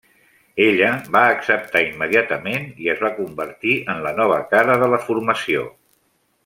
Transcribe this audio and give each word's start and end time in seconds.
Ella 0.67 0.87
va 1.15 1.21
acceptar 1.33 1.83
immediatament 1.89 2.65
i 2.85 2.91
es 2.95 3.05
va 3.07 3.13
convertir 3.21 3.77
en 3.95 4.03
la 4.09 4.17
nova 4.23 4.41
cara 4.55 4.83
de 4.85 4.93
la 4.95 5.05
formació. 5.09 5.71